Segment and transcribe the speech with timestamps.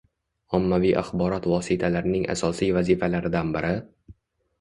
[0.59, 3.71] Ommaviy axborot vositalarining asosiy vazifalaridan biri